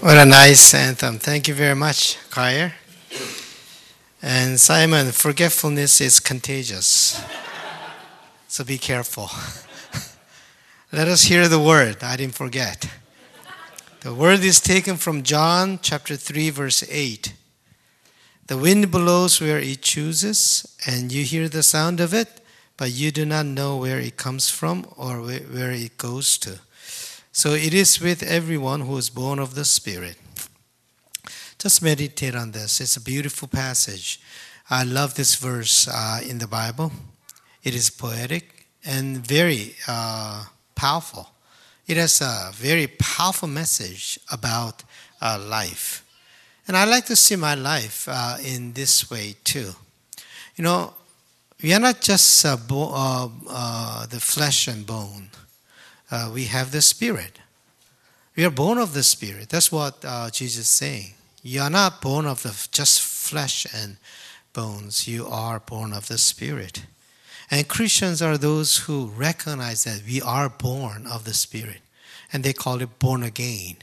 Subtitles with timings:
[0.00, 1.18] What a nice anthem.
[1.18, 2.74] Thank you very much, choir.
[4.20, 7.22] And Simon, forgetfulness is contagious.
[8.48, 9.30] So be careful.
[10.92, 12.02] Let us hear the word.
[12.02, 12.88] I didn't forget.
[14.00, 17.32] The word is taken from John chapter 3 verse 8.
[18.46, 22.42] The wind blows where it chooses, and you hear the sound of it,
[22.76, 26.60] but you do not know where it comes from or where it goes to.
[27.36, 30.16] So it is with everyone who is born of the Spirit.
[31.58, 32.80] Just meditate on this.
[32.80, 34.20] It's a beautiful passage.
[34.70, 36.92] I love this verse uh, in the Bible.
[37.64, 40.44] It is poetic and very uh,
[40.76, 41.28] powerful.
[41.88, 44.84] It has a very powerful message about
[45.20, 46.04] uh, life.
[46.68, 49.72] And I like to see my life uh, in this way too.
[50.54, 50.94] You know,
[51.60, 52.92] we are not just uh, bo-
[53.50, 55.30] uh, the flesh and bone,
[56.10, 57.38] uh, we have the spirit.
[58.36, 59.48] We are born of the spirit.
[59.48, 61.14] That's what uh, Jesus is saying.
[61.42, 63.96] You are not born of the, just flesh and
[64.52, 66.86] bones, you are born of the spirit.
[67.50, 71.80] And Christians are those who recognize that we are born of the spirit.
[72.32, 73.76] And they call it born again.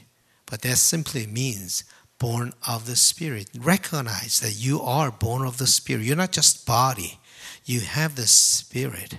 [0.46, 1.84] But that simply means
[2.18, 3.48] born of the spirit.
[3.58, 6.04] Recognize that you are born of the spirit.
[6.04, 7.20] You're not just body
[7.64, 9.18] you have the Spirit.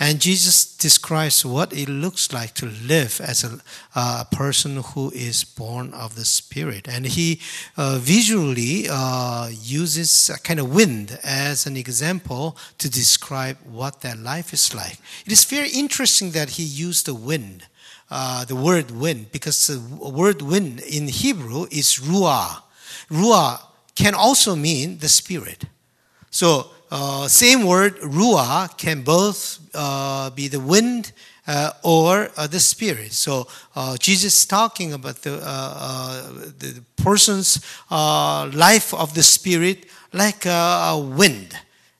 [0.00, 3.58] And Jesus describes what it looks like to live as a,
[4.30, 6.86] person who is born of the Spirit.
[6.86, 7.40] And he
[7.76, 14.18] uh, visually uh, uses a kind of wind as an example to describe what that
[14.18, 14.98] life is like.
[15.26, 17.66] It is very interesting that he used the wind,
[18.10, 22.62] uh, the word wind, because the word wind in Hebrew is ruah.
[23.10, 23.60] Ruah
[23.96, 25.64] can also mean the Spirit.
[26.30, 31.12] So uh, same word, ruah, can both uh, be the wind
[31.46, 33.12] uh, or uh, the spirit.
[33.12, 40.46] So uh, Jesus is talking about the, uh, the person's life of the spirit like
[40.46, 41.54] a wind.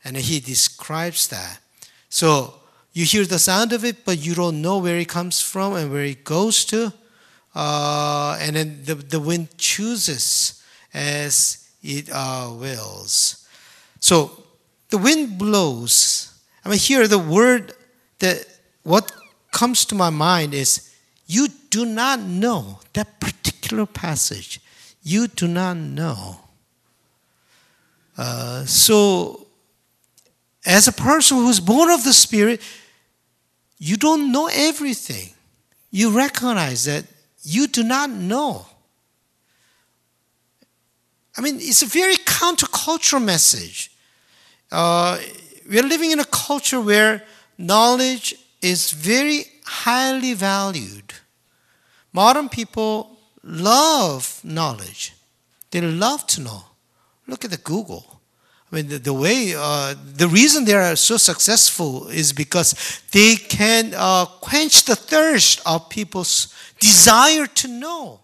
[0.04, 1.60] And he describes that.
[2.08, 2.54] So
[2.92, 5.92] you hear the sound of it, but you don't know where it comes from and
[5.92, 6.92] where it goes to.
[7.54, 10.62] and then the, the wind chooses
[10.94, 13.46] as it wills.
[14.00, 14.37] So
[14.90, 16.32] the wind blows.
[16.64, 17.72] I mean, here the word
[18.18, 18.46] that
[18.82, 19.12] what
[19.52, 20.94] comes to my mind is
[21.26, 24.60] you do not know that particular passage.
[25.02, 26.40] You do not know.
[28.16, 29.46] Uh, so,
[30.66, 32.60] as a person who's born of the Spirit,
[33.78, 35.32] you don't know everything.
[35.90, 37.04] You recognize that
[37.42, 38.66] you do not know.
[41.36, 43.92] I mean, it's a very countercultural message.
[44.70, 45.18] Uh,
[45.68, 47.22] we are living in a culture where
[47.56, 51.14] knowledge is very highly valued.
[52.12, 55.14] Modern people love knowledge,
[55.70, 56.64] they love to know.
[57.26, 58.18] Look at the Google.
[58.70, 63.36] I mean, the, the way, uh, the reason they are so successful is because they
[63.36, 68.20] can uh, quench the thirst of people's desire to know.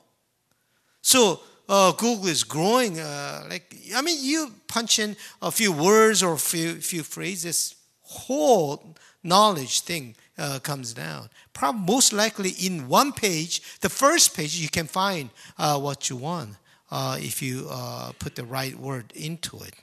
[1.01, 3.01] So, uh, Google is growing.
[3.01, 7.75] Uh, like I mean, you punch in a few words or a few few phrases,
[8.03, 11.31] whole knowledge thing uh, comes down.
[11.53, 16.17] Probably most likely in one page, the first page, you can find uh, what you
[16.17, 16.57] want
[16.91, 19.75] uh, if you uh, put the right word into it.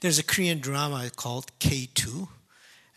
[0.00, 2.28] There's a Korean drama called K2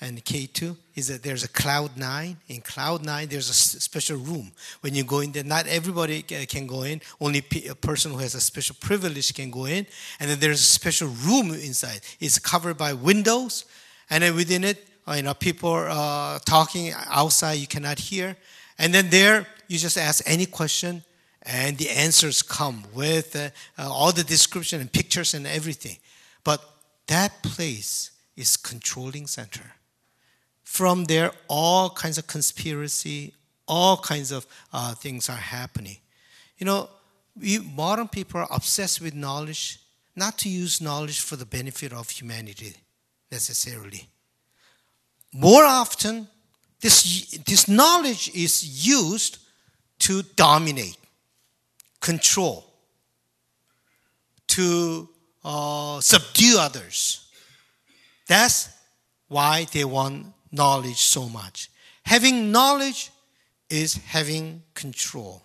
[0.01, 2.37] and K2 is that there's a cloud nine.
[2.47, 4.51] In cloud nine, there's a special room.
[4.81, 7.01] When you go in there, not everybody can go in.
[7.19, 9.85] Only a person who has a special privilege can go in.
[10.19, 12.01] And then there's a special room inside.
[12.19, 13.65] It's covered by windows,
[14.09, 17.53] and then within it, uh, you know, people are uh, talking outside.
[17.53, 18.35] You cannot hear.
[18.79, 21.03] And then there, you just ask any question,
[21.43, 25.97] and the answers come with uh, uh, all the description and pictures and everything.
[26.43, 26.67] But
[27.05, 29.75] that place is controlling center
[30.71, 33.33] from there, all kinds of conspiracy,
[33.67, 35.97] all kinds of uh, things are happening.
[36.57, 36.89] You know,
[37.37, 39.79] we modern people are obsessed with knowledge,
[40.15, 42.73] not to use knowledge for the benefit of humanity
[43.29, 44.07] necessarily.
[45.33, 46.29] More often,
[46.79, 49.39] this, this knowledge is used
[49.99, 50.97] to dominate,
[51.99, 52.65] control,
[54.47, 55.09] to
[55.43, 57.27] uh, subdue others.
[58.25, 58.69] That's
[59.27, 61.69] why they want knowledge so much.
[62.05, 63.11] Having knowledge
[63.69, 65.41] is having control.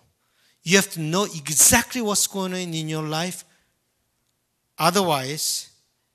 [0.63, 3.45] You have to know exactly what's going on in your life.
[4.77, 5.69] Otherwise,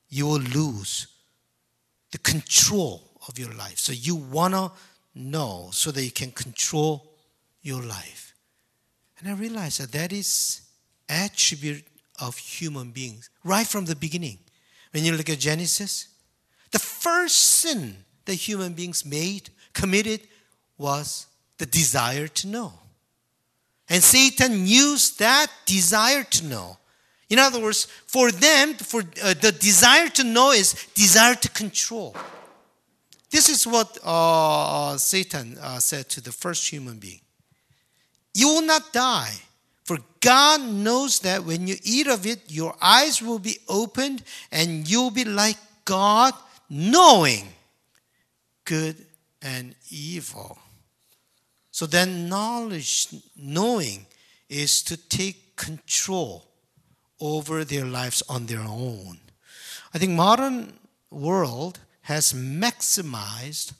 [0.09, 1.07] you will lose
[2.11, 3.79] the control of your life.
[3.79, 4.71] So you want to
[5.15, 7.15] know so that you can control
[7.63, 8.35] your life.
[9.19, 10.61] And I realized that that is
[11.09, 11.85] attribute
[12.21, 14.39] of human beings right from the beginning.
[14.91, 16.09] When you look at Genesis,
[16.71, 20.21] the first sin that human beings made, committed,
[20.79, 21.27] was
[21.59, 22.73] the desire to know.
[23.89, 26.79] And Satan used that desire to know.
[27.29, 32.15] In other words, for them, for uh, the desire to know is desire to control.
[33.31, 37.21] This is what uh, Satan uh, said to the first human being.
[38.35, 39.33] You will not die.
[39.85, 44.89] For God knows that when you eat of it, your eyes will be opened and
[44.89, 46.35] you'll be like God,
[46.71, 47.49] knowing
[48.65, 49.07] good
[49.41, 50.59] and evil.
[51.71, 54.07] So then, knowledge, knowing,
[54.49, 56.47] is to take control
[57.19, 59.19] over their lives on their own.
[59.95, 60.75] I think modern
[61.11, 63.75] world has maximized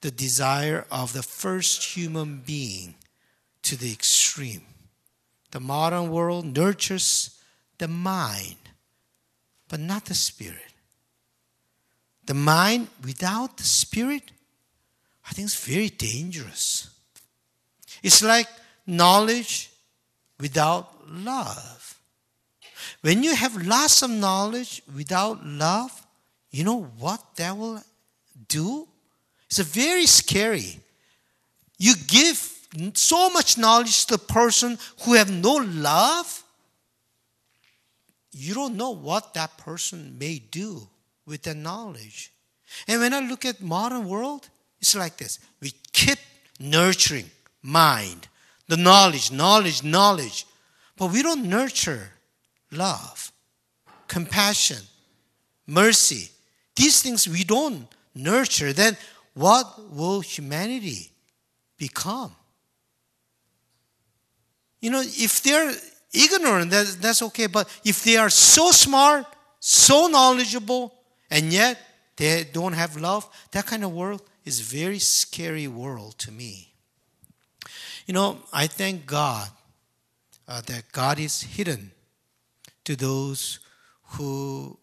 [0.00, 2.94] the desire of the first human being
[3.62, 4.62] to the extreme.
[5.50, 7.40] The modern world nurtures
[7.78, 8.56] the mind,
[9.68, 10.73] but not the spirit.
[12.26, 14.30] The mind without the spirit,
[15.28, 16.90] I think it's very dangerous.
[18.02, 18.48] It's like
[18.86, 19.70] knowledge
[20.40, 21.98] without love.
[23.02, 26.06] When you have lots of knowledge without love,
[26.50, 27.82] you know what that will
[28.48, 28.88] do?
[29.46, 30.80] It's a very scary.
[31.78, 32.50] You give
[32.94, 36.42] so much knowledge to the person who have no love,
[38.32, 40.88] you don't know what that person may do
[41.26, 42.32] with that knowledge.
[42.88, 44.48] And when I look at modern world,
[44.80, 45.38] it's like this.
[45.60, 46.18] We keep
[46.60, 47.30] nurturing
[47.62, 48.28] mind,
[48.68, 50.46] the knowledge, knowledge, knowledge.
[50.96, 52.10] But we don't nurture
[52.70, 53.32] love,
[54.08, 54.82] compassion,
[55.66, 56.30] mercy.
[56.76, 58.72] These things we don't nurture.
[58.72, 58.96] Then
[59.34, 61.10] what will humanity
[61.76, 62.34] become?
[64.80, 65.72] You know, if they're
[66.12, 67.46] ignorant, that, that's okay.
[67.46, 69.24] But if they are so smart,
[69.58, 70.93] so knowledgeable,
[71.30, 71.78] and yet
[72.16, 76.72] they don't have love, that kind of world is very scary world to me.
[78.06, 79.48] You know, I thank God
[80.46, 81.92] uh, that God is hidden
[82.84, 83.60] to those
[84.12, 84.78] who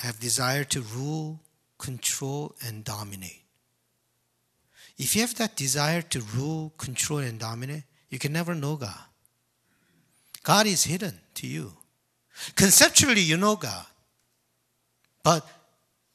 [0.00, 1.40] have desire to rule,
[1.78, 3.42] control, and dominate.
[4.98, 8.98] If you have that desire to rule, control, and dominate, you can never know God.
[10.42, 11.72] God is hidden to you.
[12.56, 13.86] Conceptually, you know God.
[15.22, 15.46] But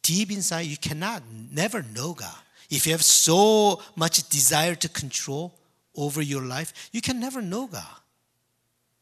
[0.01, 2.35] deep inside, you cannot never know God.
[2.69, 5.53] If you have so much desire to control
[5.95, 7.83] over your life, you can never know God.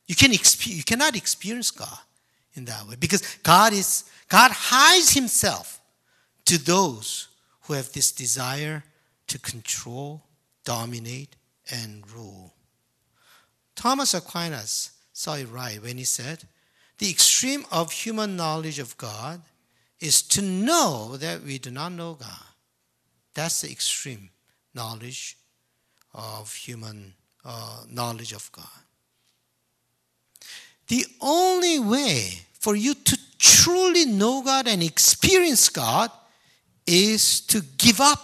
[0.08, 1.98] You, can exp- you cannot experience God
[2.54, 5.82] in that way because God is God hides himself
[6.46, 7.28] to those
[7.62, 8.84] who have this desire
[9.28, 10.24] to control,
[10.64, 11.36] dominate,
[11.72, 12.54] and rule.
[13.76, 16.44] Thomas Aquinas saw it right when he said,
[17.00, 19.42] The extreme of human knowledge of God
[20.06, 22.48] is to know that we do not know God.
[23.34, 24.30] That's the extreme
[24.74, 25.38] knowledge
[26.14, 27.14] of human
[27.44, 28.66] uh, knowledge of God.
[30.88, 36.12] The only way for you to truly know God and experience God
[36.86, 38.20] is to give up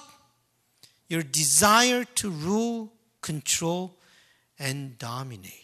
[1.10, 3.98] your desire to rule, control,
[4.60, 5.62] and dominate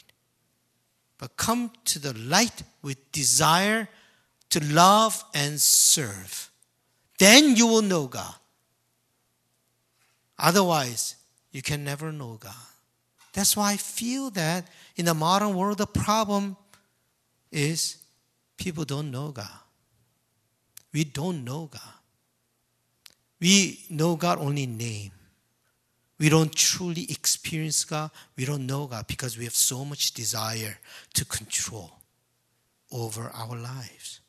[1.17, 3.88] but come to the light with desire
[4.50, 6.50] to love and serve.
[7.20, 8.36] Then you will know God.
[10.39, 11.16] Otherwise,
[11.51, 12.54] you can never know God.
[13.34, 16.58] That's why I feel that in the modern world, the problem
[17.51, 17.98] is
[18.58, 19.60] people don't know God.
[20.94, 21.82] We don't know God.
[23.39, 25.12] We know God only in name.
[26.20, 28.10] We don't truly experience God.
[28.36, 30.77] We don't know God because we have so much desire
[31.13, 31.92] to control
[32.92, 34.22] over our lives.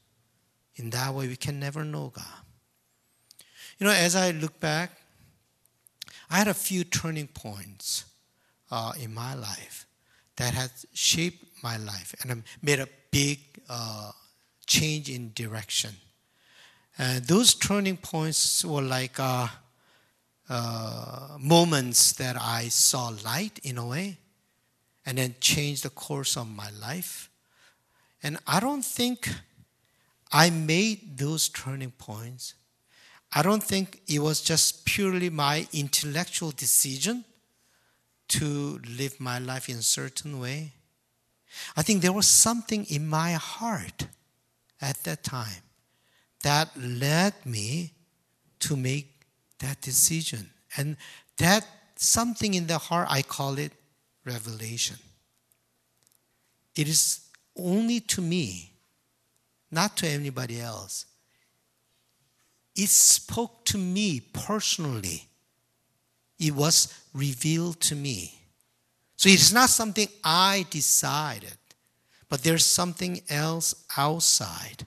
[0.79, 2.25] In that way, we can never know God.
[3.79, 4.91] You know, as I look back,
[6.31, 8.05] I had a few turning points
[8.71, 9.87] uh, in my life
[10.37, 14.13] that had shaped my life and made a big uh,
[14.67, 15.95] change in direction.
[16.99, 19.49] And those turning points were like, uh,
[20.51, 24.19] uh, moments that I saw light in a way
[25.05, 27.29] and then changed the course of my life.
[28.23, 29.29] And I don't think
[30.31, 32.55] I made those turning points.
[33.33, 37.25] I don't think it was just purely my intellectual decision
[38.29, 40.73] to live my life in a certain way.
[41.77, 44.07] I think there was something in my heart
[44.81, 45.63] at that time
[46.43, 47.93] that led me
[48.61, 49.27] to make
[49.59, 50.51] that decision.
[50.77, 50.97] And
[51.39, 51.67] that
[51.97, 53.73] something in the heart, I call it
[54.25, 54.97] revelation.
[56.77, 57.21] it is
[57.57, 58.71] only to me,
[59.71, 61.07] not to anybody else.
[62.77, 65.25] It spoke to me personally.
[66.39, 68.35] It was revealed to me.
[69.17, 71.57] So it's not something I decided,
[72.29, 74.87] but there's something else outside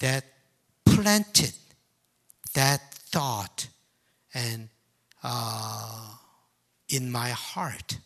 [0.00, 0.24] that
[0.84, 1.52] planted
[2.54, 3.68] that thought
[4.34, 4.68] and
[5.22, 6.10] uh,
[6.88, 7.98] in my heart.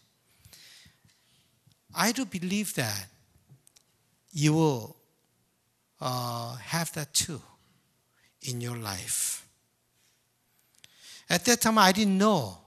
[1.94, 3.06] I do believe that
[4.32, 4.99] you will
[6.00, 7.40] uh, have that too
[8.42, 9.46] in your life.
[11.28, 12.58] At that time, I didn't know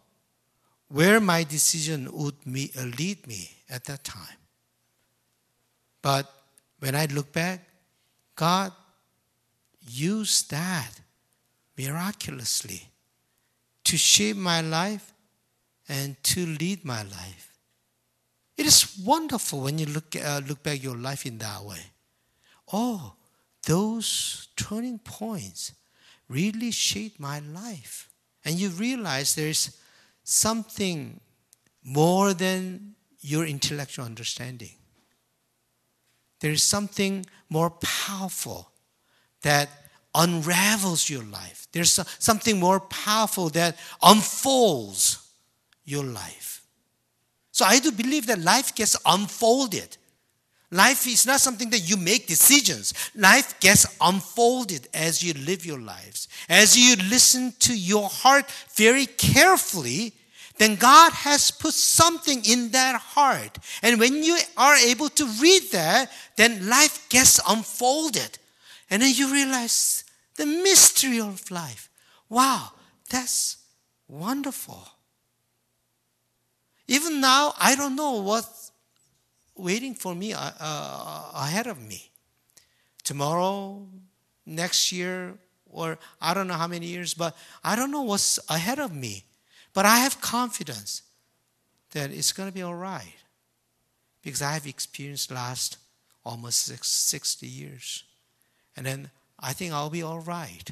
[0.87, 4.37] where my decision would me, uh, lead me at that time.
[6.01, 6.31] But
[6.79, 7.61] when I look back,
[8.35, 8.71] God
[9.87, 10.91] used that
[11.77, 12.83] miraculously
[13.85, 15.13] to shape my life
[15.89, 17.57] and to lead my life.
[18.55, 21.81] It is wonderful when you look, uh, look back your life in that way.
[22.71, 23.13] Oh,
[23.65, 25.73] those turning points
[26.27, 28.09] really shaped my life.
[28.45, 29.77] And you realize there's
[30.23, 31.19] something
[31.83, 34.75] more than your intellectual understanding.
[36.39, 38.69] There is something more powerful
[39.43, 39.69] that
[40.13, 41.67] unravels your life.
[41.71, 45.19] There's something more powerful that unfolds
[45.85, 46.65] your life.
[47.51, 49.97] So I do believe that life gets unfolded.
[50.73, 52.95] Life is not something that you make decisions.
[53.13, 56.27] Life gets unfolded as you live your lives.
[56.49, 60.13] As you listen to your heart very carefully,
[60.57, 63.59] then God has put something in that heart.
[63.83, 68.39] And when you are able to read that, then life gets unfolded.
[68.89, 70.03] And then you realize
[70.37, 71.87] the mystery of life.
[72.29, 72.71] Wow,
[73.11, 73.57] that's
[74.07, 74.87] wonderful.
[76.87, 78.62] Even now, I don't know what's
[79.55, 82.09] waiting for me uh, uh, ahead of me.
[83.03, 83.87] Tomorrow,
[84.45, 85.35] next year,
[85.69, 89.25] or I don't know how many years, but I don't know what's ahead of me.
[89.73, 91.01] But I have confidence
[91.91, 93.15] that it's going to be all right
[94.21, 95.77] because I have experienced last
[96.25, 98.03] almost 60 years.
[98.77, 100.69] And then I think I'll be all right.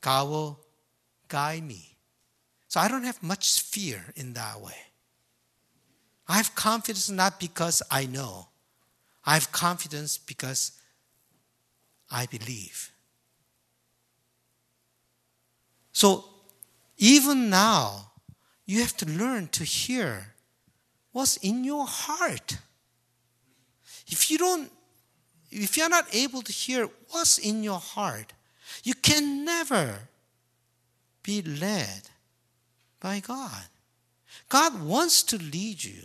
[0.00, 0.60] God will
[1.28, 1.96] guide me.
[2.68, 4.74] So I don't have much fear in that way.
[6.26, 8.48] I have confidence not because I know,
[9.24, 10.72] I have confidence because
[12.10, 12.90] I believe.
[15.92, 16.24] So
[16.98, 18.10] even now,
[18.66, 20.34] you have to learn to hear
[21.12, 22.58] what's in your heart.
[24.06, 24.70] If you don't,
[25.50, 28.32] if you're not able to hear what's in your heart,
[28.82, 30.08] you can never
[31.22, 32.08] be led
[33.00, 33.64] by God.
[34.48, 36.02] God wants to lead you.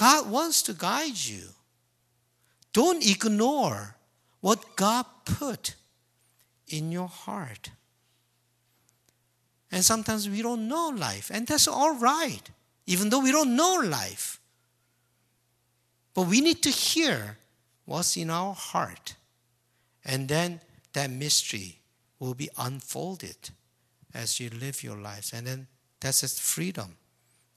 [0.00, 1.42] God wants to guide you.
[2.72, 3.96] Don't ignore
[4.40, 5.74] what God put
[6.68, 7.70] in your heart.
[9.70, 12.40] And sometimes we don't know life, and that's all right,
[12.86, 14.40] even though we don't know life.
[16.14, 17.36] But we need to hear
[17.84, 19.16] what's in our heart,
[20.02, 20.62] and then
[20.94, 21.78] that mystery
[22.18, 23.50] will be unfolded
[24.14, 25.34] as you live your lives.
[25.34, 25.66] And then
[26.00, 26.96] that's the freedom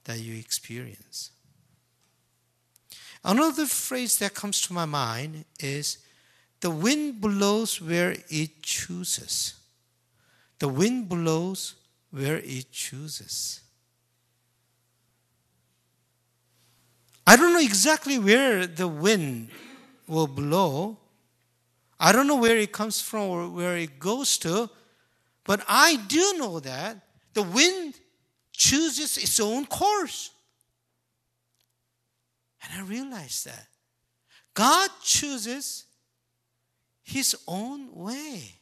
[0.04, 1.33] that you experience.
[3.24, 6.00] Another phrase that comes to my mind is
[6.60, 9.56] the wind blows where it chooses.
[10.60, 11.76] The wind blows
[12.12, 13.62] where it chooses.
[17.26, 19.50] I don't know exactly where the wind
[20.08, 20.98] will blow.
[22.00, 24.70] I don't know where it comes from or where it goes to,
[25.46, 26.98] but I do know that
[27.34, 27.96] the wind
[28.52, 30.32] chooses its own course.
[32.64, 33.68] And I realized that
[34.54, 35.86] God chooses
[37.04, 38.56] his own way.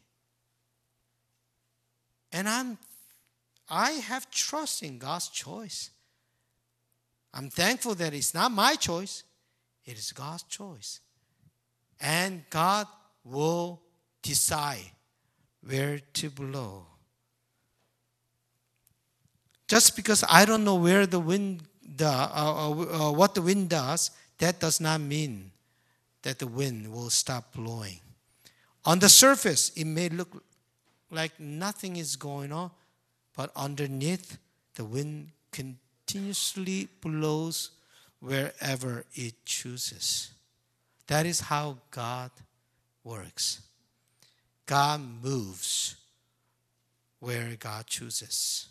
[2.31, 2.77] And I'm
[3.70, 5.91] I have trust in God's choice.
[7.34, 9.24] I'm thankful that it's not my choice,
[9.86, 11.00] it is God's choice.
[12.01, 12.88] And God
[13.24, 13.81] will
[14.22, 14.91] decide
[15.65, 16.86] where to blow.
[19.67, 23.70] Just because I don't know where the wind, the, uh, uh, uh, what the wind
[23.70, 25.52] does, that does not mean
[26.24, 28.00] that the wind will stop blowing.
[28.86, 30.44] On the surface, it may look
[31.10, 32.72] like nothing is going on,
[33.36, 34.38] but underneath,
[34.76, 37.72] the wind continuously blows
[38.20, 40.32] wherever it chooses.
[41.08, 42.32] That is how God
[43.04, 43.62] works.
[44.66, 45.96] God moves
[47.20, 48.71] where God chooses.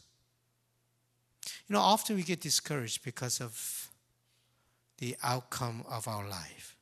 [1.70, 3.92] You know, often we get discouraged because of
[4.98, 6.76] the outcome of our life.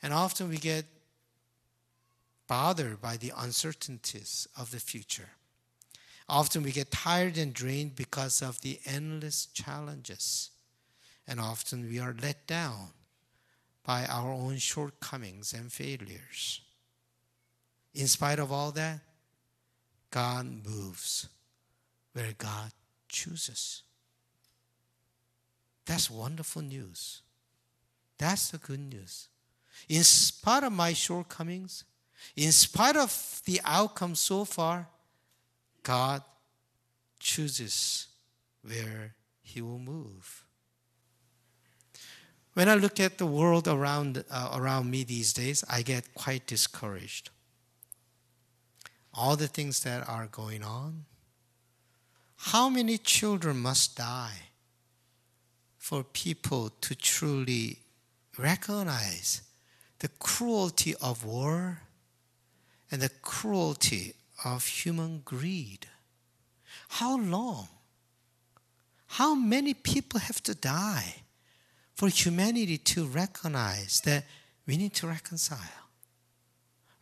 [0.00, 0.84] And often we get
[2.46, 5.30] bothered by the uncertainties of the future.
[6.28, 10.50] Often we get tired and drained because of the endless challenges.
[11.26, 12.90] And often we are let down
[13.82, 16.60] by our own shortcomings and failures.
[17.94, 19.00] In spite of all that,
[20.12, 21.28] God moves
[22.12, 22.70] where God
[23.16, 23.82] chooses.
[25.86, 27.22] That's wonderful news.
[28.18, 29.28] That's the good news.
[29.88, 31.84] In spite of my shortcomings,
[32.34, 34.88] in spite of the outcome so far,
[35.82, 36.22] God
[37.18, 38.08] chooses
[38.62, 40.44] where He will move.
[42.54, 46.46] When I look at the world around, uh, around me these days, I get quite
[46.46, 47.30] discouraged.
[49.12, 51.04] All the things that are going on.
[52.36, 54.50] How many children must die
[55.78, 57.78] for people to truly
[58.38, 59.42] recognize
[60.00, 61.82] the cruelty of war
[62.90, 64.14] and the cruelty
[64.44, 65.86] of human greed.
[66.88, 67.68] How long?
[69.06, 71.22] How many people have to die
[71.94, 74.24] for humanity to recognize that
[74.66, 75.58] we need to reconcile?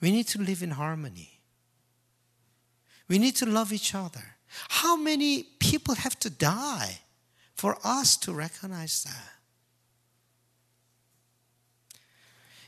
[0.00, 1.40] We need to live in harmony.
[3.08, 4.36] We need to love each other.
[4.68, 7.00] How many people have to die
[7.54, 9.34] for us to recognize that?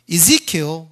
[0.08, 0.88] Ezekiel,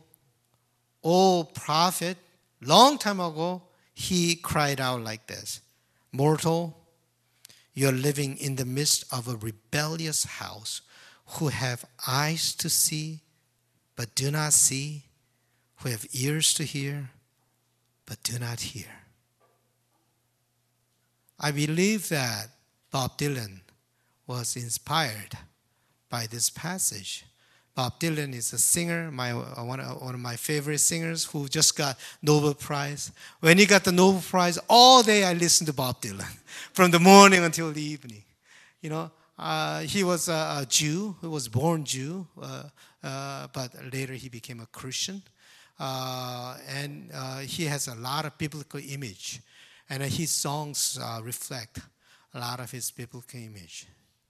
[1.02, 2.16] old prophet,
[2.60, 3.62] long time ago,
[3.94, 5.60] he cried out like this
[6.12, 6.76] Mortal,
[7.74, 10.82] you're living in the midst of a rebellious house
[11.26, 13.20] who have eyes to see
[13.96, 15.04] but do not see,
[15.76, 17.10] who have ears to hear
[18.06, 19.03] but do not hear.
[21.46, 22.48] I believe that
[22.90, 23.60] Bob Dylan
[24.26, 25.32] was inspired
[26.08, 27.24] by this passage
[27.74, 31.76] Bob Dylan is a singer, my, uh, one, one of my favorite singers who just
[31.76, 33.10] got Nobel Prize.
[33.40, 36.24] When he got the Nobel Prize, all day I listened to Bob Dylan,
[36.72, 38.22] from the morning until the evening.
[38.80, 42.64] You know, uh, he was a, a, Jew, he was born Jew, uh,
[43.02, 45.20] uh, but later he became a Christian.
[45.80, 49.40] Uh, and uh, he has a lot of biblical image,
[49.90, 51.80] and his songs reflect
[52.32, 53.86] a lot of his biblical image.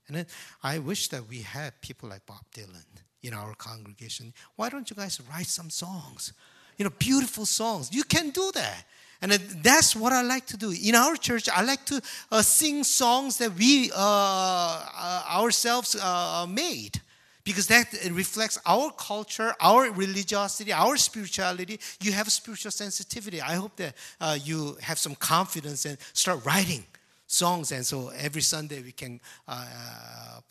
[0.07, 0.25] And then
[0.61, 2.85] I wish that we had people like Bob Dylan
[3.23, 4.33] in our congregation.
[4.55, 6.33] Why don't you guys write some songs?
[6.77, 7.89] You know, beautiful songs.
[7.91, 8.85] You can do that.
[9.21, 10.71] And that's what I like to do.
[10.71, 16.45] In our church, I like to uh, sing songs that we uh, uh, ourselves uh,
[16.47, 17.01] made
[17.45, 21.79] because that reflects our culture, our religiosity, our spirituality.
[22.01, 23.39] You have spiritual sensitivity.
[23.39, 26.83] I hope that uh, you have some confidence and start writing
[27.27, 27.71] songs.
[27.71, 30.41] And so every Sunday we can uh,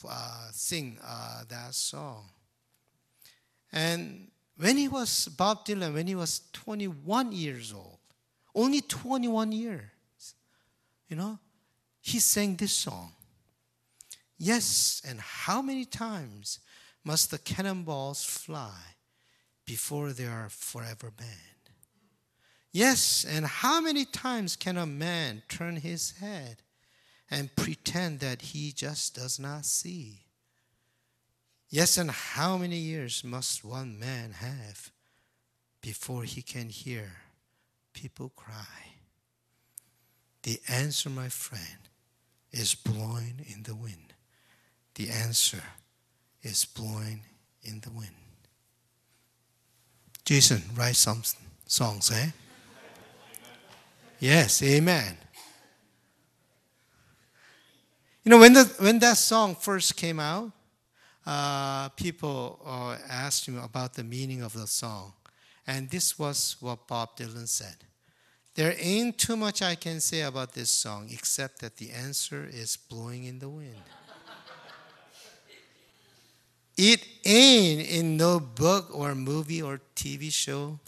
[0.52, 0.96] sing
[1.48, 2.26] that song.
[3.72, 7.98] And when he was, Bob Dylan, when he was 21 years old,
[8.54, 9.82] only 21 years,
[11.08, 11.40] you know,
[12.00, 13.10] he sang this song.
[14.38, 16.60] Yes, and how many times
[17.04, 18.78] must the cannonballs fly
[19.66, 21.30] before they are forever banned?
[22.72, 26.62] Yes, and how many times can a man turn his head
[27.30, 30.24] and pretend that he just does not see?
[31.68, 34.90] Yes, and how many years must one man have
[35.80, 37.12] before he can hear
[37.92, 38.94] people cry?
[40.42, 41.88] The answer, my friend,
[42.50, 44.14] is blowing in the wind.
[44.94, 45.62] The answer
[46.44, 47.22] is blowing
[47.62, 48.14] in the wind.
[50.24, 51.22] Jason, write some
[51.66, 52.30] songs, eh?
[54.20, 55.16] Yes, amen.
[58.22, 60.50] You know, when, the, when that song first came out,
[61.26, 65.12] uh, people uh, asked him about the meaning of the song.
[65.66, 67.76] And this was what Bob Dylan said.
[68.54, 72.76] There ain't too much I can say about this song except that the answer is
[72.76, 73.82] blowing in the wind.
[76.76, 80.78] It ain't in no book or movie or TV show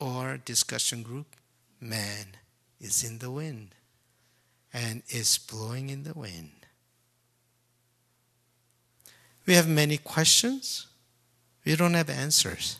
[0.00, 1.36] or discussion group.
[1.80, 2.36] Man
[2.80, 3.74] is in the wind
[4.72, 6.50] and is blowing in the wind.
[9.46, 10.86] We have many questions.
[11.64, 12.78] We don't have answers.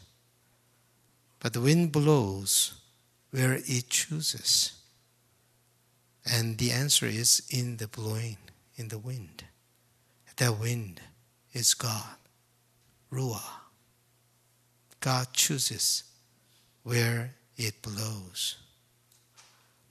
[1.41, 2.75] But the wind blows
[3.31, 4.73] where it chooses.
[6.25, 8.39] And the answer is in the blowing,
[8.77, 9.45] in the wind.
[10.37, 11.01] That wind
[11.53, 12.17] is God,
[13.13, 13.43] Ruah.
[15.01, 16.05] God chooses
[16.83, 18.57] where it blows.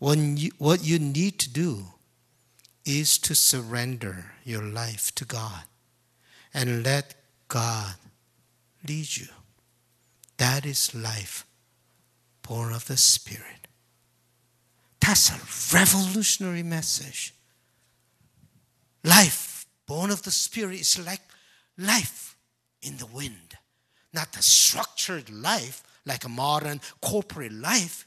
[0.02, 1.84] You, what you need to do
[2.86, 5.64] is to surrender your life to God
[6.54, 7.14] and let
[7.48, 7.94] God
[8.88, 9.28] lead you.
[10.38, 11.46] That is life
[12.42, 13.68] born of the Spirit.
[15.00, 17.36] That's a revolutionary message.
[19.04, 21.22] Life born of the Spirit is like
[21.78, 22.31] life
[22.82, 23.58] in the wind,
[24.14, 28.06] not the structured life like a modern corporate life,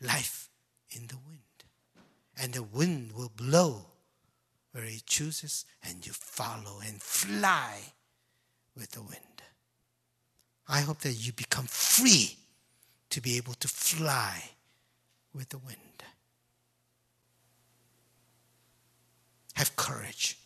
[0.00, 0.48] life
[0.90, 1.40] in the wind.
[2.40, 3.86] And the wind will blow
[4.72, 7.78] where it chooses, and you follow and fly
[8.76, 9.42] with the wind.
[10.68, 12.36] I hope that you become free
[13.10, 14.50] to be able to fly
[15.32, 15.78] with the wind.
[19.54, 20.38] Have courage.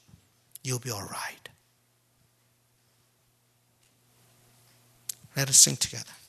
[0.62, 1.48] You'll be all right.
[5.36, 6.19] Let us sing together.